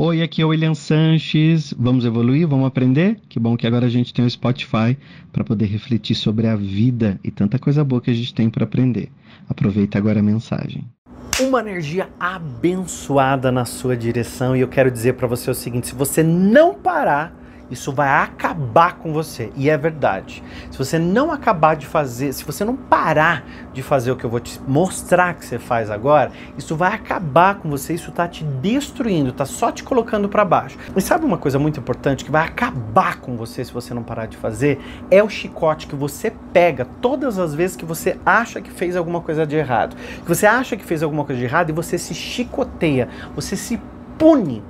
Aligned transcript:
Oi, 0.00 0.22
aqui 0.22 0.40
é 0.40 0.44
o 0.44 0.50
William 0.50 0.76
Sanches. 0.76 1.74
Vamos 1.76 2.04
evoluir? 2.04 2.46
Vamos 2.46 2.68
aprender? 2.68 3.18
Que 3.28 3.40
bom 3.40 3.56
que 3.56 3.66
agora 3.66 3.86
a 3.86 3.88
gente 3.88 4.14
tem 4.14 4.24
o 4.24 4.30
Spotify 4.30 4.96
para 5.32 5.42
poder 5.42 5.66
refletir 5.66 6.14
sobre 6.14 6.46
a 6.46 6.54
vida 6.54 7.18
e 7.24 7.32
tanta 7.32 7.58
coisa 7.58 7.82
boa 7.82 8.00
que 8.00 8.08
a 8.08 8.14
gente 8.14 8.32
tem 8.32 8.48
para 8.48 8.62
aprender. 8.62 9.10
Aproveita 9.48 9.98
agora 9.98 10.20
a 10.20 10.22
mensagem. 10.22 10.84
Uma 11.40 11.58
energia 11.58 12.08
abençoada 12.20 13.50
na 13.50 13.64
sua 13.64 13.96
direção 13.96 14.54
e 14.54 14.60
eu 14.60 14.68
quero 14.68 14.88
dizer 14.88 15.14
para 15.14 15.26
você 15.26 15.50
o 15.50 15.54
seguinte: 15.54 15.88
se 15.88 15.96
você 15.96 16.22
não 16.22 16.74
parar 16.74 17.36
isso 17.70 17.92
vai 17.92 18.08
acabar 18.08 18.96
com 18.96 19.12
você. 19.12 19.52
E 19.56 19.68
é 19.68 19.76
verdade. 19.76 20.42
Se 20.70 20.78
você 20.78 20.98
não 20.98 21.30
acabar 21.30 21.76
de 21.76 21.86
fazer, 21.86 22.32
se 22.32 22.44
você 22.44 22.64
não 22.64 22.76
parar 22.76 23.44
de 23.72 23.82
fazer 23.82 24.10
o 24.10 24.16
que 24.16 24.24
eu 24.24 24.30
vou 24.30 24.40
te 24.40 24.60
mostrar 24.66 25.34
que 25.34 25.44
você 25.44 25.58
faz 25.58 25.90
agora, 25.90 26.32
isso 26.56 26.74
vai 26.74 26.94
acabar 26.94 27.56
com 27.56 27.68
você. 27.68 27.94
Isso 27.94 28.10
tá 28.10 28.26
te 28.26 28.44
destruindo, 28.44 29.32
tá 29.32 29.44
só 29.44 29.70
te 29.70 29.82
colocando 29.82 30.28
para 30.28 30.44
baixo. 30.44 30.78
E 30.96 31.00
sabe 31.00 31.24
uma 31.24 31.38
coisa 31.38 31.58
muito 31.58 31.78
importante 31.80 32.24
que 32.24 32.30
vai 32.30 32.46
acabar 32.46 33.20
com 33.20 33.36
você 33.36 33.64
se 33.64 33.72
você 33.72 33.92
não 33.92 34.02
parar 34.02 34.26
de 34.26 34.36
fazer? 34.36 34.80
É 35.10 35.22
o 35.22 35.28
chicote 35.28 35.86
que 35.86 35.94
você 35.94 36.32
pega 36.52 36.86
todas 37.00 37.38
as 37.38 37.54
vezes 37.54 37.76
que 37.76 37.84
você 37.84 38.18
acha 38.24 38.60
que 38.60 38.70
fez 38.70 38.96
alguma 38.96 39.20
coisa 39.20 39.46
de 39.46 39.56
errado. 39.56 39.96
Que 39.96 40.28
você 40.28 40.46
acha 40.46 40.76
que 40.76 40.84
fez 40.84 41.02
alguma 41.02 41.24
coisa 41.24 41.38
de 41.38 41.44
errado 41.44 41.70
e 41.70 41.72
você 41.72 41.98
se 41.98 42.14
chicoteia, 42.14 43.08
você 43.34 43.56
se 43.56 43.80
pune 44.18 44.62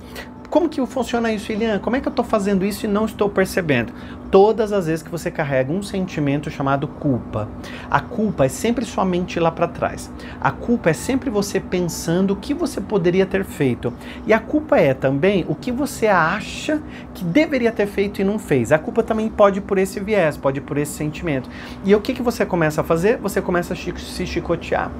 como 0.50 0.68
que 0.68 0.84
funciona 0.86 1.30
isso, 1.30 1.52
Elian? 1.52 1.78
Como 1.78 1.96
é 1.96 2.00
que 2.00 2.08
eu 2.08 2.10
estou 2.10 2.24
fazendo 2.24 2.64
isso 2.64 2.86
e 2.86 2.88
não 2.88 3.04
estou 3.04 3.28
percebendo? 3.28 3.92
Todas 4.30 4.72
as 4.72 4.86
vezes 4.86 5.02
que 5.02 5.10
você 5.10 5.30
carrega 5.30 5.72
um 5.72 5.82
sentimento 5.82 6.50
chamado 6.50 6.88
culpa. 6.88 7.48
A 7.90 8.00
culpa 8.00 8.46
é 8.46 8.48
sempre 8.48 8.84
sua 8.84 9.04
mente 9.04 9.38
lá 9.38 9.50
para 9.50 9.68
trás. 9.68 10.10
A 10.40 10.50
culpa 10.50 10.90
é 10.90 10.92
sempre 10.92 11.28
você 11.28 11.60
pensando 11.60 12.32
o 12.32 12.36
que 12.36 12.54
você 12.54 12.80
poderia 12.80 13.26
ter 13.26 13.44
feito. 13.44 13.92
E 14.26 14.32
a 14.32 14.40
culpa 14.40 14.78
é 14.78 14.94
também 14.94 15.44
o 15.48 15.54
que 15.54 15.70
você 15.70 16.06
acha 16.06 16.82
que 17.12 17.24
deveria 17.24 17.70
ter 17.70 17.86
feito 17.86 18.20
e 18.20 18.24
não 18.24 18.38
fez. 18.38 18.72
A 18.72 18.78
culpa 18.78 19.02
também 19.02 19.28
pode 19.28 19.58
ir 19.58 19.62
por 19.62 19.76
esse 19.76 20.00
viés, 20.00 20.36
pode 20.36 20.58
ir 20.58 20.62
por 20.62 20.78
esse 20.78 20.92
sentimento. 20.92 21.50
E 21.84 21.94
o 21.94 22.00
que, 22.00 22.14
que 22.14 22.22
você 22.22 22.46
começa 22.46 22.80
a 22.80 22.84
fazer? 22.84 23.18
Você 23.18 23.42
começa 23.42 23.74
a 23.74 23.76
se 23.76 24.26
chicotear. 24.26 24.90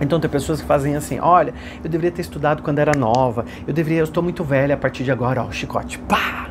Então 0.00 0.18
tem 0.18 0.30
pessoas 0.30 0.60
que 0.60 0.66
fazem 0.66 0.96
assim, 0.96 1.18
olha, 1.20 1.52
eu 1.82 1.90
deveria 1.90 2.10
ter 2.10 2.22
estudado 2.22 2.62
quando 2.62 2.78
era 2.78 2.96
nova, 2.96 3.44
eu 3.66 3.74
deveria, 3.74 4.00
eu 4.00 4.04
estou 4.04 4.22
muito 4.22 4.42
velha 4.42 4.74
a 4.74 4.78
partir 4.78 5.04
de 5.04 5.12
agora, 5.12 5.42
ó, 5.42 5.46
o 5.46 5.52
chicote, 5.52 5.98
pá! 5.98 6.48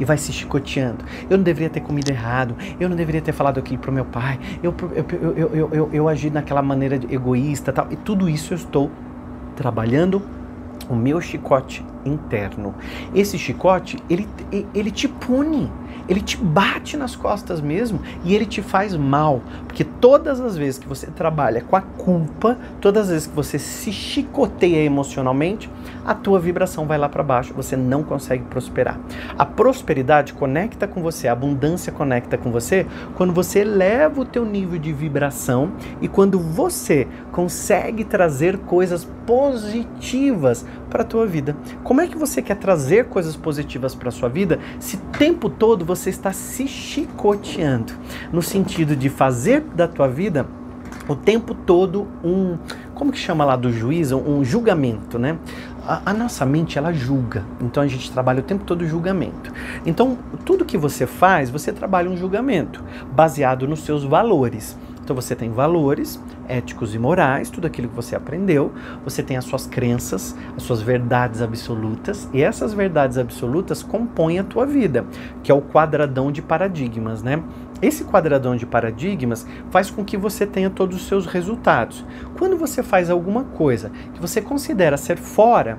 E 0.00 0.04
vai 0.04 0.16
se 0.16 0.32
chicoteando. 0.32 1.04
Eu 1.28 1.36
não 1.36 1.44
deveria 1.44 1.70
ter 1.70 1.80
comido 1.80 2.10
errado, 2.10 2.56
eu 2.80 2.88
não 2.88 2.96
deveria 2.96 3.20
ter 3.20 3.32
falado 3.32 3.58
aquilo 3.58 3.78
pro 3.78 3.92
meu 3.92 4.04
pai, 4.04 4.38
eu, 4.62 4.74
eu, 4.94 5.06
eu, 5.20 5.54
eu, 5.54 5.70
eu, 5.72 5.90
eu 5.92 6.08
agi 6.08 6.30
naquela 6.30 6.62
maneira 6.62 6.96
egoísta 7.10 7.72
tal. 7.72 7.86
E 7.90 7.96
tudo 7.96 8.28
isso 8.28 8.52
eu 8.52 8.56
estou 8.56 8.90
trabalhando 9.54 10.22
o 10.88 10.94
meu 10.94 11.20
chicote 11.20 11.84
interno. 12.04 12.74
Esse 13.14 13.38
chicote, 13.38 13.98
ele, 14.10 14.28
ele 14.74 14.90
te 14.90 15.06
pune 15.06 15.70
ele 16.08 16.20
te 16.20 16.36
bate 16.36 16.96
nas 16.96 17.16
costas 17.16 17.60
mesmo 17.60 18.00
e 18.24 18.34
ele 18.34 18.46
te 18.46 18.62
faz 18.62 18.96
mal. 18.96 19.40
Porque 19.66 19.84
todas 19.84 20.40
as 20.40 20.56
vezes 20.56 20.78
que 20.78 20.88
você 20.88 21.06
trabalha 21.06 21.62
com 21.62 21.76
a 21.76 21.80
culpa, 21.80 22.58
todas 22.80 23.04
as 23.04 23.10
vezes 23.10 23.26
que 23.26 23.34
você 23.34 23.58
se 23.58 23.92
chicoteia 23.92 24.84
emocionalmente, 24.84 25.70
a 26.04 26.14
tua 26.14 26.40
vibração 26.40 26.86
vai 26.86 26.98
lá 26.98 27.08
para 27.08 27.22
baixo, 27.22 27.54
você 27.54 27.76
não 27.76 28.02
consegue 28.02 28.44
prosperar. 28.44 28.98
A 29.38 29.46
prosperidade 29.46 30.32
conecta 30.32 30.86
com 30.86 31.02
você, 31.02 31.28
a 31.28 31.32
abundância 31.32 31.92
conecta 31.92 32.36
com 32.36 32.50
você 32.50 32.86
quando 33.16 33.32
você 33.32 33.60
eleva 33.60 34.20
o 34.20 34.24
teu 34.24 34.44
nível 34.44 34.78
de 34.78 34.92
vibração 34.92 35.72
e 36.00 36.08
quando 36.08 36.38
você 36.38 37.06
consegue 37.32 38.04
trazer 38.04 38.58
coisas 38.58 39.04
positivas 39.26 40.64
para 40.90 41.02
a 41.02 41.04
tua 41.04 41.26
vida. 41.26 41.56
Como 41.82 42.00
é 42.00 42.06
que 42.06 42.16
você 42.16 42.42
quer 42.42 42.56
trazer 42.56 43.06
coisas 43.06 43.34
positivas 43.34 43.94
para 43.94 44.10
a 44.10 44.12
sua 44.12 44.28
vida 44.28 44.60
se 44.78 44.98
tempo 45.18 45.48
todo 45.48 45.84
você 45.84 46.10
está 46.10 46.32
se 46.32 46.68
chicoteando 46.68 47.94
no 48.32 48.42
sentido 48.42 48.94
de 48.94 49.08
fazer 49.08 49.62
da 49.74 49.88
tua 49.88 50.06
vida 50.06 50.46
o 51.08 51.16
tempo 51.16 51.54
todo 51.54 52.06
um, 52.22 52.56
como 52.94 53.10
que 53.10 53.18
chama 53.18 53.44
lá 53.44 53.56
do 53.56 53.72
juízo, 53.72 54.16
um 54.16 54.44
julgamento, 54.44 55.18
né? 55.18 55.36
A, 55.84 56.10
a, 56.10 56.14
nossa 56.14 56.46
mente 56.46 56.78
ela 56.78 56.92
julga, 56.92 57.44
então 57.60 57.82
a 57.82 57.86
gente 57.88 58.12
trabalha 58.12 58.38
o 58.38 58.42
tempo 58.42 58.64
todo 58.64 58.86
julgamento. 58.86 59.52
Então 59.84 60.16
tudo 60.44 60.64
que 60.64 60.78
você 60.78 61.06
faz, 61.06 61.50
você 61.50 61.72
trabalha 61.72 62.08
um 62.08 62.16
julgamento 62.16 62.84
baseado 63.12 63.66
nos 63.66 63.80
seus 63.80 64.04
valores. 64.04 64.76
Então 65.02 65.14
você 65.14 65.34
tem 65.34 65.50
valores 65.50 66.20
éticos 66.48 66.94
e 66.94 66.98
morais, 66.98 67.50
tudo 67.50 67.66
aquilo 67.66 67.88
que 67.88 67.96
você 67.96 68.14
aprendeu, 68.14 68.72
você 69.04 69.22
tem 69.22 69.36
as 69.36 69.44
suas 69.44 69.66
crenças, 69.66 70.36
as 70.56 70.62
suas 70.62 70.80
verdades 70.80 71.42
absolutas, 71.42 72.28
e 72.32 72.42
essas 72.42 72.72
verdades 72.72 73.18
absolutas 73.18 73.82
compõem 73.82 74.38
a 74.38 74.44
tua 74.44 74.66
vida, 74.66 75.04
que 75.42 75.50
é 75.50 75.54
o 75.54 75.62
quadradão 75.62 76.30
de 76.30 76.42
paradigmas, 76.42 77.22
né? 77.22 77.42
Esse 77.80 78.04
quadradão 78.04 78.54
de 78.54 78.64
paradigmas 78.64 79.46
faz 79.70 79.90
com 79.90 80.04
que 80.04 80.16
você 80.16 80.46
tenha 80.46 80.70
todos 80.70 80.96
os 80.96 81.08
seus 81.08 81.26
resultados. 81.26 82.04
Quando 82.38 82.56
você 82.56 82.80
faz 82.80 83.10
alguma 83.10 83.42
coisa 83.42 83.90
que 84.14 84.20
você 84.20 84.40
considera 84.40 84.96
ser 84.96 85.16
fora 85.18 85.78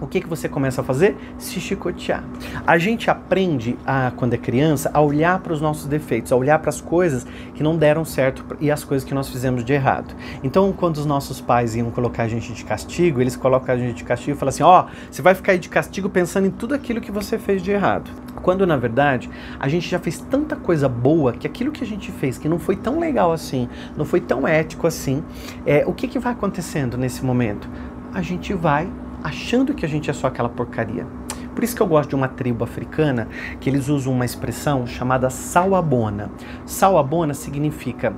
o 0.00 0.06
que, 0.06 0.20
que 0.20 0.28
você 0.28 0.48
começa 0.48 0.80
a 0.80 0.84
fazer? 0.84 1.16
Se 1.38 1.60
chicotear. 1.60 2.22
A 2.66 2.78
gente 2.78 3.10
aprende, 3.10 3.76
a, 3.86 4.12
quando 4.14 4.34
é 4.34 4.36
criança, 4.36 4.90
a 4.94 5.00
olhar 5.00 5.40
para 5.40 5.52
os 5.52 5.60
nossos 5.60 5.86
defeitos, 5.86 6.32
a 6.32 6.36
olhar 6.36 6.58
para 6.58 6.70
as 6.70 6.80
coisas 6.80 7.26
que 7.54 7.62
não 7.62 7.76
deram 7.76 8.04
certo 8.04 8.44
e 8.60 8.70
as 8.70 8.84
coisas 8.84 9.06
que 9.06 9.14
nós 9.14 9.28
fizemos 9.28 9.64
de 9.64 9.72
errado. 9.72 10.14
Então, 10.42 10.72
quando 10.72 10.98
os 10.98 11.06
nossos 11.06 11.40
pais 11.40 11.74
iam 11.74 11.90
colocar 11.90 12.24
a 12.24 12.28
gente 12.28 12.52
de 12.52 12.64
castigo, 12.64 13.20
eles 13.20 13.36
colocam 13.36 13.74
a 13.74 13.78
gente 13.78 13.96
de 13.96 14.04
castigo 14.04 14.36
e 14.36 14.38
falam 14.38 14.50
assim: 14.50 14.62
ó, 14.62 14.84
oh, 14.84 14.90
você 15.10 15.22
vai 15.22 15.34
ficar 15.34 15.52
aí 15.52 15.58
de 15.58 15.68
castigo 15.68 16.08
pensando 16.08 16.46
em 16.46 16.50
tudo 16.50 16.74
aquilo 16.74 17.00
que 17.00 17.10
você 17.10 17.38
fez 17.38 17.62
de 17.62 17.70
errado. 17.70 18.10
Quando, 18.42 18.66
na 18.66 18.76
verdade, 18.76 19.28
a 19.58 19.68
gente 19.68 19.88
já 19.88 19.98
fez 19.98 20.18
tanta 20.18 20.54
coisa 20.54 20.88
boa 20.88 21.32
que 21.32 21.46
aquilo 21.46 21.72
que 21.72 21.82
a 21.82 21.86
gente 21.86 22.12
fez, 22.12 22.38
que 22.38 22.48
não 22.48 22.58
foi 22.58 22.76
tão 22.76 22.98
legal 23.00 23.32
assim, 23.32 23.68
não 23.96 24.04
foi 24.04 24.20
tão 24.20 24.46
ético 24.46 24.86
assim, 24.86 25.24
é, 25.66 25.84
o 25.86 25.92
que, 25.92 26.06
que 26.06 26.18
vai 26.18 26.32
acontecendo 26.32 26.96
nesse 26.96 27.24
momento? 27.24 27.68
A 28.14 28.22
gente 28.22 28.54
vai 28.54 28.88
achando 29.22 29.74
que 29.74 29.84
a 29.84 29.88
gente 29.88 30.10
é 30.10 30.12
só 30.12 30.26
aquela 30.26 30.48
porcaria. 30.48 31.06
Por 31.54 31.64
isso 31.64 31.74
que 31.74 31.82
eu 31.82 31.86
gosto 31.86 32.10
de 32.10 32.14
uma 32.14 32.28
tribo 32.28 32.62
africana 32.62 33.26
que 33.60 33.68
eles 33.68 33.88
usam 33.88 34.12
uma 34.12 34.24
expressão 34.24 34.86
chamada 34.86 35.28
salabona. 35.28 36.30
Salabona 36.64 37.34
significa 37.34 38.14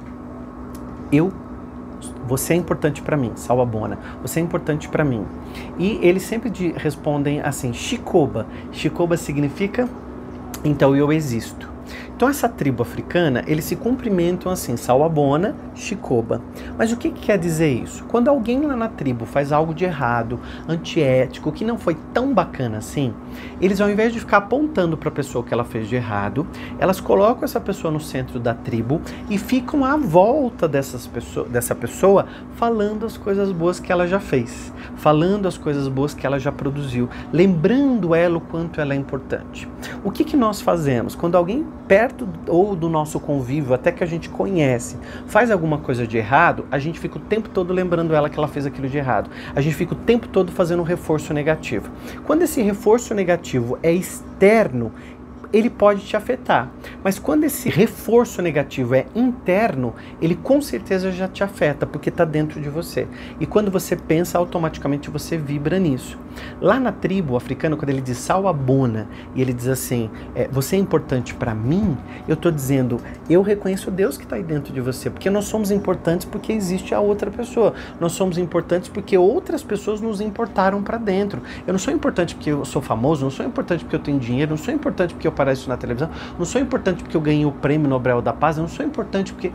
eu 1.10 1.32
você 2.26 2.54
é 2.54 2.56
importante 2.56 3.02
para 3.02 3.16
mim, 3.16 3.32
Salabona. 3.34 3.98
Você 4.22 4.40
é 4.40 4.42
importante 4.42 4.88
para 4.88 5.04
mim. 5.04 5.26
E 5.78 5.98
eles 6.00 6.22
sempre 6.22 6.50
respondem 6.76 7.40
assim, 7.40 7.72
Chicoba. 7.72 8.46
Chicoba 8.72 9.16
significa 9.16 9.88
então 10.64 10.94
eu 10.94 11.12
existo. 11.12 11.70
Então 12.20 12.28
essa 12.28 12.50
tribo 12.50 12.82
africana, 12.82 13.42
eles 13.46 13.64
se 13.64 13.74
cumprimentam 13.74 14.52
assim, 14.52 14.76
Salabona, 14.76 15.56
Chicoba. 15.74 16.42
Mas 16.76 16.92
o 16.92 16.96
que, 16.98 17.10
que, 17.10 17.20
quer 17.22 17.38
dizer 17.38 17.72
isso? 17.72 18.04
Quando 18.04 18.28
alguém 18.28 18.60
lá 18.60 18.76
na 18.76 18.88
tribo 18.88 19.24
faz 19.24 19.52
algo 19.52 19.72
de 19.72 19.86
errado, 19.86 20.38
antiético, 20.68 21.50
que 21.50 21.64
não 21.64 21.78
foi 21.78 21.96
tão 22.12 22.34
bacana 22.34 22.76
assim, 22.76 23.14
eles 23.58 23.80
ao 23.80 23.88
invés 23.88 24.12
de 24.12 24.20
ficar 24.20 24.36
apontando 24.36 24.98
para 24.98 25.08
a 25.08 25.12
pessoa 25.12 25.42
que 25.42 25.54
ela 25.54 25.64
fez 25.64 25.88
de 25.88 25.96
errado, 25.96 26.46
elas 26.78 27.00
colocam 27.00 27.42
essa 27.44 27.58
pessoa 27.58 27.90
no 27.90 28.00
centro 28.00 28.38
da 28.38 28.52
tribo 28.52 29.00
e 29.30 29.38
ficam 29.38 29.82
à 29.82 29.96
volta 29.96 30.68
dessas 30.68 31.06
pessoa, 31.06 31.48
dessa 31.48 31.74
pessoa 31.74 32.26
falando 32.56 33.06
as 33.06 33.16
coisas 33.16 33.50
boas 33.50 33.80
que 33.80 33.90
ela 33.90 34.06
já 34.06 34.20
fez, 34.20 34.70
falando 34.94 35.48
as 35.48 35.56
coisas 35.56 35.88
boas 35.88 36.12
que 36.12 36.26
ela 36.26 36.38
já 36.38 36.52
produziu, 36.52 37.08
lembrando 37.32 38.14
ela 38.14 38.36
o 38.36 38.42
quanto 38.42 38.78
ela 38.78 38.92
é 38.92 38.96
importante. 38.98 39.66
O 40.04 40.10
que, 40.10 40.22
que 40.22 40.36
nós 40.36 40.60
fazemos? 40.60 41.14
Quando 41.14 41.36
alguém 41.36 41.64
perto 42.10 42.28
ou 42.48 42.74
do 42.74 42.88
nosso 42.88 43.20
convívio, 43.20 43.72
até 43.74 43.92
que 43.92 44.02
a 44.02 44.06
gente 44.06 44.28
conhece, 44.28 44.96
faz 45.26 45.50
alguma 45.50 45.78
coisa 45.78 46.06
de 46.06 46.18
errado, 46.18 46.66
a 46.70 46.78
gente 46.78 46.98
fica 46.98 47.16
o 47.16 47.20
tempo 47.20 47.48
todo 47.48 47.72
lembrando 47.72 48.14
ela 48.14 48.28
que 48.28 48.38
ela 48.38 48.48
fez 48.48 48.66
aquilo 48.66 48.88
de 48.88 48.98
errado. 48.98 49.30
A 49.54 49.60
gente 49.60 49.74
fica 49.74 49.92
o 49.92 49.96
tempo 49.96 50.28
todo 50.28 50.52
fazendo 50.52 50.80
um 50.80 50.84
reforço 50.84 51.32
negativo. 51.32 51.90
Quando 52.24 52.42
esse 52.42 52.62
reforço 52.62 53.14
negativo 53.14 53.78
é 53.82 53.92
externo, 53.92 54.92
ele 55.52 55.70
pode 55.70 56.02
te 56.02 56.16
afetar. 56.16 56.70
Mas 57.02 57.18
quando 57.18 57.44
esse 57.44 57.68
reforço 57.68 58.42
negativo 58.42 58.94
é 58.94 59.06
interno, 59.14 59.94
ele 60.20 60.34
com 60.34 60.60
certeza 60.60 61.10
já 61.10 61.28
te 61.28 61.42
afeta, 61.42 61.86
porque 61.86 62.08
está 62.08 62.24
dentro 62.24 62.60
de 62.60 62.68
você. 62.68 63.06
E 63.38 63.46
quando 63.46 63.70
você 63.70 63.96
pensa, 63.96 64.38
automaticamente 64.38 65.10
você 65.10 65.36
vibra 65.36 65.78
nisso. 65.78 66.18
Lá 66.60 66.78
na 66.78 66.92
tribo 66.92 67.36
africana, 67.36 67.76
quando 67.76 67.90
ele 67.90 68.00
diz 68.00 68.18
salabona, 68.18 69.08
e 69.34 69.42
ele 69.42 69.52
diz 69.52 69.66
assim, 69.66 70.10
é, 70.34 70.48
você 70.48 70.76
é 70.76 70.78
importante 70.78 71.34
para 71.34 71.54
mim, 71.54 71.96
eu 72.28 72.34
estou 72.34 72.52
dizendo, 72.52 73.00
eu 73.28 73.42
reconheço 73.42 73.90
Deus 73.90 74.16
que 74.16 74.24
está 74.24 74.36
aí 74.36 74.42
dentro 74.42 74.72
de 74.72 74.80
você, 74.80 75.10
porque 75.10 75.28
nós 75.28 75.46
somos 75.46 75.70
importantes 75.70 76.24
porque 76.24 76.52
existe 76.52 76.94
a 76.94 77.00
outra 77.00 77.30
pessoa. 77.30 77.74
Nós 77.98 78.12
somos 78.12 78.38
importantes 78.38 78.88
porque 78.88 79.16
outras 79.16 79.62
pessoas 79.62 80.00
nos 80.00 80.20
importaram 80.20 80.82
para 80.82 80.98
dentro. 80.98 81.42
Eu 81.66 81.72
não 81.72 81.78
sou 81.78 81.92
importante 81.92 82.34
porque 82.34 82.50
eu 82.50 82.64
sou 82.64 82.80
famoso, 82.80 83.24
não 83.24 83.30
sou 83.30 83.44
importante 83.44 83.84
porque 83.84 83.96
eu 83.96 84.00
tenho 84.00 84.18
dinheiro, 84.18 84.50
não 84.50 84.58
sou 84.58 84.72
importante 84.72 85.14
porque 85.14 85.26
eu 85.26 85.32
apareço 85.40 85.68
na 85.68 85.76
televisão, 85.76 86.10
não 86.38 86.44
sou 86.44 86.60
importante 86.60 87.02
porque 87.02 87.16
eu 87.16 87.20
ganhei 87.20 87.46
o 87.46 87.52
prêmio 87.52 87.88
Nobel 87.88 88.20
da 88.20 88.32
Paz, 88.32 88.56
eu 88.58 88.62
não 88.62 88.68
sou 88.68 88.84
importante 88.84 89.32
porque 89.32 89.50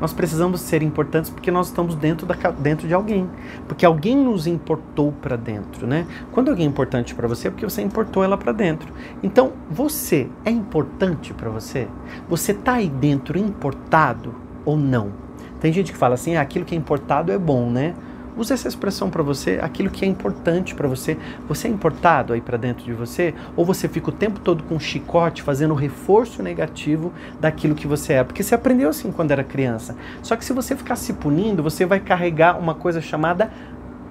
Nós 0.00 0.12
precisamos 0.12 0.60
ser 0.60 0.82
importantes 0.82 1.30
porque 1.30 1.50
nós 1.50 1.66
estamos 1.68 1.94
dentro, 1.96 2.24
da, 2.24 2.34
dentro 2.52 2.86
de 2.86 2.94
alguém. 2.94 3.28
Porque 3.66 3.84
alguém 3.84 4.16
nos 4.16 4.46
importou 4.46 5.12
para 5.12 5.36
dentro, 5.36 5.86
né? 5.86 6.06
Quando 6.30 6.50
alguém 6.50 6.66
é 6.66 6.68
importante 6.68 7.14
para 7.14 7.26
você, 7.26 7.48
é 7.48 7.50
porque 7.50 7.64
você 7.64 7.82
importou 7.82 8.22
ela 8.22 8.36
para 8.36 8.52
dentro. 8.52 8.92
Então, 9.22 9.52
você 9.70 10.28
é 10.44 10.50
importante 10.50 11.34
para 11.34 11.50
você? 11.50 11.88
Você 12.28 12.54
tá 12.54 12.74
aí 12.74 12.88
dentro 12.88 13.36
importado 13.38 14.34
ou 14.64 14.76
não? 14.76 15.12
Tem 15.60 15.72
gente 15.72 15.90
que 15.90 15.98
fala 15.98 16.14
assim, 16.14 16.36
ah, 16.36 16.42
aquilo 16.42 16.64
que 16.64 16.74
é 16.74 16.78
importado 16.78 17.32
é 17.32 17.38
bom, 17.38 17.68
né? 17.68 17.94
Use 18.38 18.52
essa 18.52 18.68
expressão 18.68 19.10
para 19.10 19.20
você, 19.20 19.58
aquilo 19.60 19.90
que 19.90 20.04
é 20.04 20.08
importante 20.08 20.72
para 20.72 20.86
você. 20.86 21.18
Você 21.48 21.66
é 21.66 21.70
importado 21.70 22.32
aí 22.32 22.40
para 22.40 22.56
dentro 22.56 22.84
de 22.84 22.92
você? 22.92 23.34
Ou 23.56 23.64
você 23.64 23.88
fica 23.88 24.10
o 24.10 24.12
tempo 24.12 24.38
todo 24.38 24.62
com 24.62 24.76
um 24.76 24.80
chicote 24.80 25.42
fazendo 25.42 25.74
reforço 25.74 26.40
negativo 26.40 27.12
daquilo 27.40 27.74
que 27.74 27.88
você 27.88 28.12
é? 28.12 28.22
Porque 28.22 28.44
você 28.44 28.54
aprendeu 28.54 28.90
assim 28.90 29.10
quando 29.10 29.32
era 29.32 29.42
criança. 29.42 29.96
Só 30.22 30.36
que 30.36 30.44
se 30.44 30.52
você 30.52 30.76
ficar 30.76 30.94
se 30.94 31.14
punindo, 31.14 31.64
você 31.64 31.84
vai 31.84 31.98
carregar 31.98 32.56
uma 32.56 32.76
coisa 32.76 33.00
chamada 33.00 33.50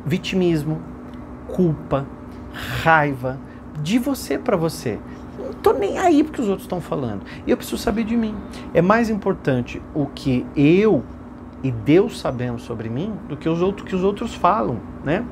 vitimismo, 0.05 0.81
culpa, 1.47 2.05
raiva 2.83 3.39
de 3.81 3.97
você 3.97 4.37
para 4.37 4.57
você. 4.57 4.99
Não 5.39 5.53
tô 5.53 5.71
nem 5.71 5.97
aí 5.99 6.21
porque 6.21 6.41
os 6.41 6.49
outros 6.49 6.65
estão 6.65 6.81
falando. 6.81 7.21
Eu 7.47 7.55
preciso 7.55 7.77
saber 7.77 8.03
de 8.03 8.17
mim. 8.17 8.35
É 8.73 8.81
mais 8.81 9.09
importante 9.09 9.81
o 9.93 10.05
que 10.07 10.45
eu 10.53 11.03
e 11.63 11.71
Deus 11.71 12.19
sabemos 12.19 12.63
sobre 12.63 12.89
mim 12.89 13.13
do 13.27 13.35
que 13.35 13.49
os 13.49 13.61
outros 13.61 13.87
que 13.87 13.95
os 13.95 14.03
outros 14.03 14.33
falam, 14.33 14.79
né? 15.03 15.25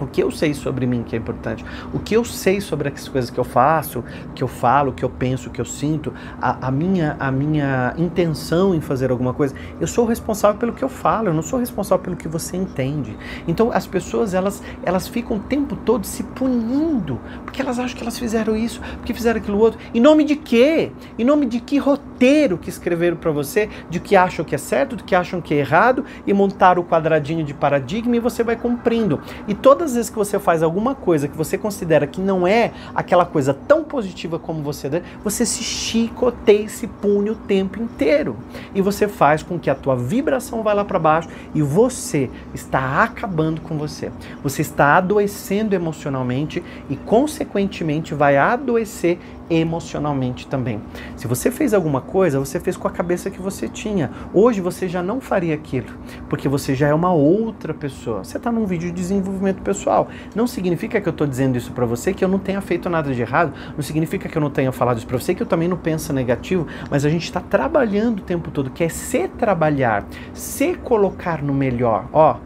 O 0.00 0.06
que 0.06 0.22
eu 0.22 0.30
sei 0.30 0.54
sobre 0.54 0.86
mim 0.86 1.02
que 1.02 1.16
é 1.16 1.18
importante. 1.18 1.64
O 1.92 1.98
que 1.98 2.14
eu 2.14 2.24
sei 2.24 2.60
sobre 2.60 2.88
as 2.88 3.08
coisas 3.08 3.30
que 3.30 3.38
eu 3.38 3.44
faço, 3.44 4.04
que 4.34 4.42
eu 4.42 4.48
falo, 4.48 4.92
que 4.92 5.04
eu 5.04 5.10
penso, 5.10 5.50
que 5.50 5.60
eu 5.60 5.64
sinto, 5.64 6.12
a, 6.40 6.68
a, 6.68 6.70
minha, 6.70 7.16
a 7.18 7.30
minha 7.30 7.94
intenção 7.96 8.74
em 8.74 8.80
fazer 8.80 9.10
alguma 9.10 9.34
coisa. 9.34 9.54
Eu 9.80 9.86
sou 9.86 10.04
responsável 10.04 10.58
pelo 10.58 10.72
que 10.72 10.82
eu 10.82 10.88
falo, 10.88 11.28
eu 11.28 11.34
não 11.34 11.42
sou 11.42 11.58
responsável 11.58 12.02
pelo 12.02 12.16
que 12.16 12.28
você 12.28 12.56
entende. 12.56 13.16
Então 13.46 13.70
as 13.72 13.86
pessoas, 13.86 14.34
elas, 14.34 14.62
elas 14.84 15.08
ficam 15.08 15.36
o 15.36 15.40
tempo 15.40 15.76
todo 15.76 16.06
se 16.06 16.22
punindo, 16.22 17.20
porque 17.44 17.60
elas 17.60 17.78
acham 17.78 17.96
que 17.96 18.02
elas 18.02 18.18
fizeram 18.18 18.56
isso, 18.56 18.80
porque 18.96 19.12
fizeram 19.12 19.40
aquilo 19.40 19.58
outro. 19.58 19.78
Em 19.92 20.00
nome 20.00 20.24
de 20.24 20.36
quê? 20.36 20.92
Em 21.18 21.24
nome 21.24 21.46
de 21.46 21.60
que 21.60 21.78
roteiro 21.78 22.58
que 22.58 22.68
escreveram 22.68 23.16
para 23.16 23.30
você, 23.30 23.68
de 23.88 24.00
que 24.00 24.16
acham 24.16 24.44
que 24.44 24.54
é 24.54 24.58
certo, 24.58 24.96
de 24.96 25.04
que 25.04 25.14
acham 25.14 25.40
que 25.40 25.54
é 25.54 25.58
errado, 25.58 26.04
e 26.26 26.32
montaram 26.32 26.82
o 26.82 26.84
quadradinho 26.84 27.44
de 27.44 27.54
paradigma 27.54 28.16
e 28.16 28.20
você 28.20 28.42
vai 28.42 28.56
cumprindo. 28.56 29.20
E 29.46 29.54
todas 29.54 29.87
as 29.88 29.94
vezes 29.94 30.10
que 30.10 30.16
você 30.16 30.38
faz 30.38 30.62
alguma 30.62 30.94
coisa 30.94 31.28
que 31.28 31.36
você 31.36 31.58
considera 31.58 32.06
que 32.06 32.20
não 32.20 32.46
é 32.46 32.72
aquela 32.94 33.24
coisa 33.24 33.52
tão 33.52 33.84
positiva 33.84 34.38
como 34.38 34.62
você 34.62 34.78
você 35.22 35.44
se 35.44 35.62
chicoteia 35.62 36.64
e 36.64 36.68
se 36.68 36.86
pune 36.86 37.30
o 37.30 37.34
tempo 37.34 37.82
inteiro. 37.82 38.36
E 38.74 38.80
você 38.80 39.08
faz 39.08 39.42
com 39.42 39.58
que 39.58 39.68
a 39.68 39.74
tua 39.74 39.96
vibração 39.96 40.62
vá 40.62 40.72
lá 40.72 40.84
para 40.84 40.98
baixo 40.98 41.28
e 41.54 41.62
você 41.62 42.30
está 42.54 43.02
acabando 43.02 43.60
com 43.60 43.76
você. 43.76 44.10
Você 44.42 44.62
está 44.62 44.96
adoecendo 44.96 45.74
emocionalmente 45.74 46.62
e, 46.88 46.96
consequentemente, 46.96 48.14
vai 48.14 48.36
adoecer 48.36 49.18
emocionalmente 49.50 50.46
também. 50.46 50.80
Se 51.16 51.26
você 51.26 51.50
fez 51.50 51.72
alguma 51.74 52.00
coisa, 52.00 52.38
você 52.38 52.60
fez 52.60 52.76
com 52.76 52.88
a 52.88 52.90
cabeça 52.90 53.30
que 53.30 53.40
você 53.40 53.68
tinha. 53.68 54.10
Hoje 54.32 54.60
você 54.60 54.88
já 54.88 55.02
não 55.02 55.20
faria 55.20 55.54
aquilo, 55.54 55.88
porque 56.28 56.48
você 56.48 56.74
já 56.74 56.88
é 56.88 56.94
uma 56.94 57.12
outra 57.12 57.72
pessoa. 57.72 58.24
Você 58.24 58.36
está 58.36 58.50
num 58.52 58.66
vídeo 58.66 58.88
de 58.88 58.94
desenvolvimento 58.94 59.62
pessoal. 59.62 60.08
Não 60.34 60.46
significa 60.46 61.00
que 61.00 61.08
eu 61.08 61.12
estou 61.12 61.26
dizendo 61.26 61.56
isso 61.56 61.72
para 61.72 61.86
você 61.86 62.12
que 62.12 62.24
eu 62.24 62.28
não 62.28 62.38
tenha 62.38 62.60
feito 62.60 62.88
nada 62.88 63.12
de 63.12 63.20
errado, 63.20 63.52
não 63.74 63.82
significa 63.82 64.28
que 64.28 64.36
eu 64.36 64.42
não 64.42 64.50
tenha 64.50 64.72
falado 64.72 64.98
isso 64.98 65.06
para 65.06 65.18
você 65.18 65.34
que 65.34 65.42
eu 65.42 65.46
também 65.46 65.68
não 65.68 65.76
penso 65.76 66.12
negativo, 66.12 66.66
mas 66.90 67.04
a 67.04 67.08
gente 67.08 67.24
está 67.24 67.40
trabalhando 67.40 68.18
o 68.18 68.22
tempo 68.22 68.50
todo, 68.50 68.70
que 68.70 68.84
é 68.84 68.88
se 68.88 69.28
trabalhar, 69.28 70.04
se 70.32 70.74
colocar 70.74 71.42
no 71.42 71.54
melhor. 71.54 72.06
Ó, 72.12 72.36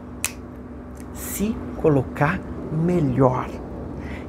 se 1.13 1.55
colocar 1.77 2.39
melhor 2.71 3.47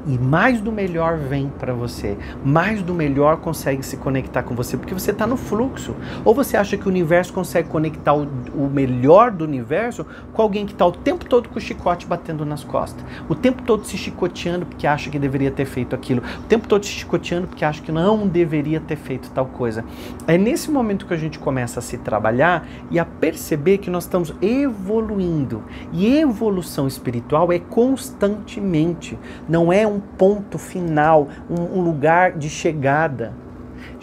e 0.06 0.18
mais 0.18 0.60
do 0.60 0.70
melhor 0.70 1.16
vem 1.16 1.48
para 1.58 1.72
você, 1.72 2.16
mais 2.44 2.82
do 2.82 2.94
melhor 2.94 3.38
consegue 3.38 3.82
se 3.82 3.96
conectar 3.96 4.42
com 4.42 4.54
você, 4.54 4.76
porque 4.76 4.94
você 4.94 5.10
está 5.10 5.26
no 5.26 5.36
fluxo. 5.36 5.94
Ou 6.24 6.34
você 6.34 6.56
acha 6.56 6.76
que 6.76 6.86
o 6.86 6.88
universo 6.90 7.32
consegue 7.32 7.68
conectar 7.68 8.14
o, 8.14 8.28
o 8.54 8.68
melhor 8.68 9.30
do 9.30 9.44
universo 9.44 10.06
com 10.32 10.42
alguém 10.42 10.66
que 10.66 10.72
está 10.72 10.86
o 10.86 10.92
tempo 10.92 11.24
todo 11.24 11.48
com 11.48 11.58
o 11.58 11.60
chicote 11.60 12.06
batendo 12.06 12.44
nas 12.44 12.64
costas, 12.64 13.04
o 13.28 13.34
tempo 13.34 13.62
todo 13.62 13.84
se 13.84 13.96
chicoteando 13.96 14.66
porque 14.66 14.86
acha 14.86 15.10
que 15.10 15.18
deveria 15.18 15.50
ter 15.50 15.64
feito 15.64 15.94
aquilo, 15.94 16.22
o 16.40 16.42
tempo 16.42 16.68
todo 16.68 16.84
se 16.84 16.92
chicoteando 16.92 17.46
porque 17.46 17.64
acha 17.64 17.82
que 17.82 17.92
não 17.92 18.26
deveria 18.26 18.80
ter 18.80 18.96
feito 18.96 19.30
tal 19.30 19.46
coisa. 19.46 19.84
É 20.26 20.36
nesse 20.36 20.70
momento 20.70 21.06
que 21.06 21.14
a 21.14 21.16
gente 21.16 21.38
começa 21.38 21.80
a 21.80 21.82
se 21.82 21.98
trabalhar 21.98 22.66
e 22.90 22.98
a 22.98 23.04
perceber 23.04 23.78
que 23.78 23.90
nós 23.90 24.04
estamos 24.04 24.34
evoluindo. 24.40 25.62
E 25.92 26.16
evolução 26.16 26.86
espiritual 26.86 27.52
é 27.52 27.58
constantemente, 27.58 29.18
não 29.48 29.72
é 29.72 29.86
um 29.86 29.93
um 29.94 30.00
ponto 30.00 30.58
final, 30.58 31.28
um, 31.48 31.78
um 31.78 31.82
lugar 31.82 32.32
de 32.32 32.50
chegada. 32.50 33.32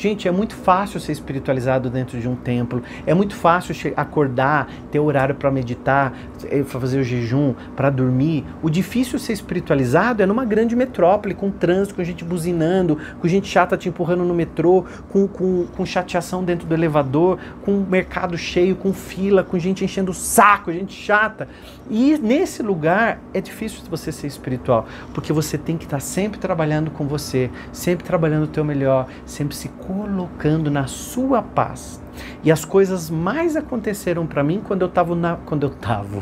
Gente, 0.01 0.27
é 0.27 0.31
muito 0.31 0.55
fácil 0.55 0.99
ser 0.99 1.11
espiritualizado 1.11 1.87
dentro 1.87 2.19
de 2.19 2.27
um 2.27 2.35
templo. 2.35 2.81
É 3.05 3.13
muito 3.13 3.35
fácil 3.35 3.75
acordar, 3.95 4.67
ter 4.89 4.97
horário 4.97 5.35
para 5.35 5.51
meditar, 5.51 6.11
eh, 6.49 6.63
fazer 6.63 7.01
o 7.01 7.03
jejum, 7.03 7.53
para 7.75 7.91
dormir. 7.91 8.43
O 8.63 8.69
difícil 8.71 9.19
ser 9.19 9.33
espiritualizado 9.33 10.23
é 10.23 10.25
numa 10.25 10.43
grande 10.43 10.75
metrópole, 10.75 11.35
com 11.35 11.51
trânsito, 11.51 11.93
com 11.93 12.03
gente 12.03 12.23
buzinando, 12.25 12.97
com 13.19 13.27
gente 13.27 13.47
chata 13.47 13.77
te 13.77 13.89
empurrando 13.89 14.23
no 14.23 14.33
metrô, 14.33 14.85
com, 15.11 15.27
com, 15.27 15.67
com 15.67 15.85
chateação 15.85 16.43
dentro 16.43 16.65
do 16.65 16.73
elevador, 16.73 17.37
com 17.63 17.85
mercado 17.87 18.35
cheio, 18.39 18.75
com 18.75 18.91
fila, 18.91 19.43
com 19.43 19.59
gente 19.59 19.85
enchendo 19.85 20.09
o 20.09 20.15
saco, 20.15 20.73
gente 20.73 20.95
chata. 20.95 21.47
E 21.91 22.17
nesse 22.17 22.63
lugar 22.63 23.19
é 23.35 23.39
difícil 23.39 23.81
você 23.87 24.11
ser 24.11 24.25
espiritual, 24.25 24.87
porque 25.13 25.31
você 25.31 25.59
tem 25.59 25.77
que 25.77 25.83
estar 25.83 25.99
sempre 25.99 26.39
trabalhando 26.39 26.89
com 26.89 27.05
você, 27.05 27.51
sempre 27.71 28.03
trabalhando 28.03 28.45
o 28.45 28.47
teu 28.47 28.65
melhor, 28.65 29.05
sempre 29.27 29.55
se 29.55 29.69
colocando 29.91 30.71
na 30.71 30.87
sua 30.87 31.41
paz. 31.41 32.01
E 32.43 32.51
as 32.51 32.63
coisas 32.63 33.09
mais 33.09 33.55
aconteceram 33.55 34.25
para 34.25 34.43
mim 34.43 34.61
quando 34.65 34.81
eu 34.81 34.87
estava 34.87 35.15
na 35.15 35.35
quando 35.35 35.63
eu 35.63 35.69
tava 35.69 36.21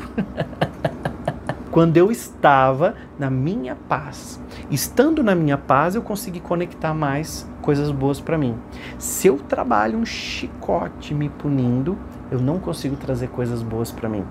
quando 1.71 1.97
eu 1.97 2.11
estava 2.11 2.95
na 3.17 3.29
minha 3.29 3.75
paz. 3.75 4.41
Estando 4.71 5.23
na 5.23 5.35
minha 5.35 5.57
paz, 5.57 5.95
eu 5.95 6.01
consegui 6.01 6.39
conectar 6.39 6.93
mais 6.93 7.47
coisas 7.61 7.91
boas 7.91 8.19
para 8.19 8.37
mim. 8.37 8.55
Se 8.97 9.27
eu 9.27 9.37
trabalho 9.37 9.99
um 9.99 10.05
chicote 10.05 11.13
me 11.13 11.29
punindo, 11.29 11.97
eu 12.31 12.39
não 12.39 12.59
consigo 12.59 12.95
trazer 12.95 13.27
coisas 13.29 13.61
boas 13.61 13.91
para 13.91 14.09
mim 14.09 14.25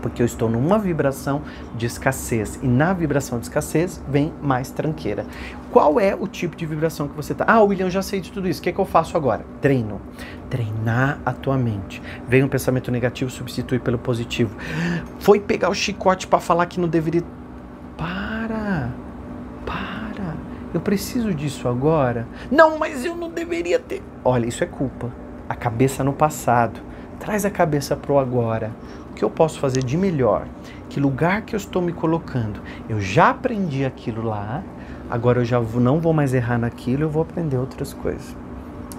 porque 0.00 0.22
eu 0.22 0.26
estou 0.26 0.48
numa 0.48 0.78
vibração 0.78 1.42
de 1.74 1.86
escassez 1.86 2.58
e 2.62 2.66
na 2.66 2.92
vibração 2.92 3.38
de 3.38 3.46
escassez 3.46 4.02
vem 4.08 4.32
mais 4.42 4.70
tranqueira. 4.70 5.24
Qual 5.70 6.00
é 6.00 6.14
o 6.14 6.26
tipo 6.26 6.56
de 6.56 6.66
vibração 6.66 7.06
que 7.06 7.14
você 7.14 7.32
está? 7.32 7.44
Ah, 7.46 7.62
William, 7.62 7.88
já 7.88 8.02
sei 8.02 8.20
de 8.20 8.32
tudo 8.32 8.48
isso. 8.48 8.60
O 8.60 8.62
que, 8.62 8.70
é 8.70 8.72
que 8.72 8.78
eu 8.78 8.84
faço 8.84 9.16
agora? 9.16 9.44
Treino. 9.60 10.00
Treinar 10.48 11.20
a 11.24 11.32
tua 11.32 11.56
mente. 11.56 12.02
Vem 12.26 12.42
um 12.42 12.48
pensamento 12.48 12.90
negativo, 12.90 13.30
substitui 13.30 13.78
pelo 13.78 13.98
positivo. 13.98 14.56
Foi 15.20 15.38
pegar 15.38 15.70
o 15.70 15.74
chicote 15.74 16.26
para 16.26 16.40
falar 16.40 16.66
que 16.66 16.80
não 16.80 16.88
deveria. 16.88 17.22
Para! 17.96 18.90
Para! 19.64 20.34
Eu 20.74 20.80
preciso 20.80 21.32
disso 21.32 21.68
agora? 21.68 22.26
Não, 22.50 22.78
mas 22.78 23.04
eu 23.04 23.14
não 23.14 23.30
deveria 23.30 23.78
ter. 23.78 24.02
Olha, 24.24 24.46
isso 24.46 24.64
é 24.64 24.66
culpa. 24.66 25.12
A 25.48 25.54
cabeça 25.54 26.02
no 26.02 26.12
passado. 26.12 26.80
Traz 27.20 27.44
a 27.44 27.50
cabeça 27.50 27.94
pro 27.94 28.18
agora 28.18 28.72
que 29.14 29.22
eu 29.22 29.28
posso 29.28 29.60
fazer 29.60 29.84
de 29.84 29.94
melhor? 29.94 30.46
Que 30.88 30.98
lugar 30.98 31.42
que 31.42 31.54
eu 31.54 31.58
estou 31.58 31.82
me 31.82 31.92
colocando? 31.92 32.62
Eu 32.88 32.98
já 32.98 33.28
aprendi 33.28 33.84
aquilo 33.84 34.22
lá, 34.22 34.62
agora 35.10 35.40
eu 35.40 35.44
já 35.44 35.60
não 35.60 36.00
vou 36.00 36.14
mais 36.14 36.32
errar 36.32 36.56
naquilo, 36.56 37.02
eu 37.02 37.10
vou 37.10 37.20
aprender 37.20 37.58
outras 37.58 37.92
coisas. 37.92 38.34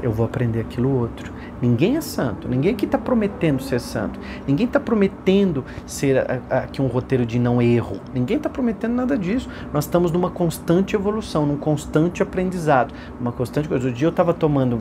Eu 0.04 0.12
vou 0.12 0.24
aprender 0.24 0.62
aquilo 0.62 0.96
outro. 1.00 1.34
Ninguém 1.60 1.98
é 1.98 2.01
santo, 2.01 2.48
ninguém 2.48 2.74
aqui 2.74 2.86
está 2.86 2.98
prometendo 2.98 3.62
ser 3.62 3.80
santo, 3.80 4.20
ninguém 4.48 4.68
está 4.68 4.80
prometendo 4.80 5.66
ser 5.88 6.24
aqui 6.50 6.80
um 6.80 6.88
roteiro 6.88 7.25
de 7.25 7.40
não 7.40 7.60
erro, 7.60 8.00
ninguém 8.13 8.38
está 8.38 8.50
prometendo 8.50 8.94
nada 8.94 9.18
disso. 9.18 9.50
Nós 9.74 9.86
estamos 9.86 10.12
numa 10.12 10.30
constante 10.30 10.96
evolução, 10.96 11.46
num 11.48 11.58
constante 11.58 12.22
aprendizado, 12.22 12.94
uma 13.20 13.32
constante 13.32 13.68
coisa. 13.68 13.86
Outro 13.86 13.98
dia 13.98 14.08
eu 14.08 14.12
estava 14.12 14.32
tomando 14.32 14.80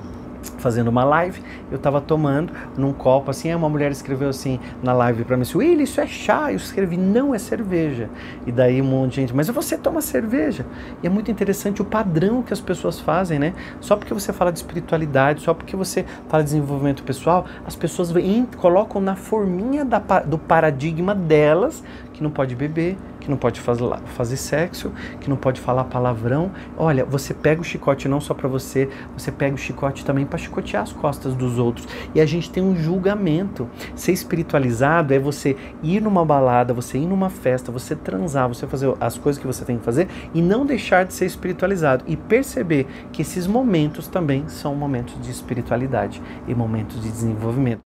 fazendo 0.58 0.88
uma 0.88 1.04
live, 1.04 1.42
eu 1.70 1.78
tava 1.78 2.00
tomando 2.00 2.52
num 2.76 2.92
copo 2.92 3.30
assim, 3.30 3.54
uma 3.54 3.68
mulher 3.68 3.90
escreveu 3.90 4.28
assim 4.28 4.58
na 4.82 4.92
live 4.92 5.24
para 5.24 5.36
mim, 5.36 5.42
assim, 5.42 5.58
Willi, 5.58 5.84
isso 5.84 6.00
é 6.00 6.06
chá, 6.06 6.50
eu 6.50 6.56
escrevi, 6.56 6.96
não 6.96 7.34
é 7.34 7.38
cerveja. 7.38 8.08
E 8.46 8.52
daí 8.52 8.80
um 8.80 8.84
monte 8.84 9.10
de 9.10 9.16
gente, 9.16 9.34
mas 9.34 9.48
você 9.48 9.76
toma 9.76 10.00
cerveja. 10.00 10.66
E 11.02 11.06
é 11.06 11.10
muito 11.10 11.30
interessante 11.30 11.82
o 11.82 11.84
padrão 11.84 12.42
que 12.42 12.52
as 12.52 12.60
pessoas 12.60 13.00
fazem, 13.00 13.38
né? 13.38 13.54
Só 13.80 13.96
porque 13.96 14.14
você 14.14 14.32
fala 14.32 14.52
de 14.52 14.58
espiritualidade, 14.58 15.42
só 15.42 15.54
porque 15.54 15.76
você 15.76 16.04
fala 16.28 16.42
de 16.42 16.50
desenvolvimento 16.50 17.02
pessoal, 17.02 17.44
as 17.66 17.76
pessoas 17.76 18.12
colocam 18.56 19.00
na 19.00 19.16
forminha 19.16 19.84
da, 19.84 19.98
do 20.20 20.38
paradigma 20.38 21.14
delas 21.14 21.82
que 22.20 22.22
não 22.22 22.30
pode 22.30 22.54
beber, 22.54 22.98
que 23.18 23.30
não 23.30 23.36
pode 23.38 23.58
fazer, 23.60 23.82
fazer 24.14 24.36
sexo, 24.36 24.92
que 25.20 25.30
não 25.30 25.38
pode 25.38 25.58
falar 25.58 25.84
palavrão. 25.84 26.50
Olha, 26.76 27.02
você 27.02 27.32
pega 27.32 27.62
o 27.62 27.64
chicote 27.64 28.06
não 28.08 28.20
só 28.20 28.34
para 28.34 28.46
você, 28.46 28.90
você 29.16 29.32
pega 29.32 29.54
o 29.54 29.58
chicote 29.58 30.04
também 30.04 30.26
para 30.26 30.38
chicotear 30.38 30.82
as 30.82 30.92
costas 30.92 31.34
dos 31.34 31.58
outros. 31.58 31.88
E 32.14 32.20
a 32.20 32.26
gente 32.26 32.50
tem 32.50 32.62
um 32.62 32.76
julgamento. 32.76 33.66
Ser 33.94 34.12
espiritualizado 34.12 35.14
é 35.14 35.18
você 35.18 35.56
ir 35.82 36.02
numa 36.02 36.22
balada, 36.26 36.74
você 36.74 36.98
ir 36.98 37.06
numa 37.06 37.30
festa, 37.30 37.72
você 37.72 37.96
transar, 37.96 38.46
você 38.46 38.66
fazer 38.66 38.92
as 39.00 39.16
coisas 39.16 39.40
que 39.40 39.46
você 39.46 39.64
tem 39.64 39.78
que 39.78 39.84
fazer 39.84 40.06
e 40.34 40.42
não 40.42 40.66
deixar 40.66 41.06
de 41.06 41.14
ser 41.14 41.24
espiritualizado 41.24 42.04
e 42.06 42.16
perceber 42.16 42.86
que 43.12 43.22
esses 43.22 43.46
momentos 43.46 44.08
também 44.08 44.46
são 44.46 44.74
momentos 44.74 45.18
de 45.22 45.30
espiritualidade 45.30 46.20
e 46.46 46.54
momentos 46.54 47.00
de 47.00 47.10
desenvolvimento. 47.10 47.78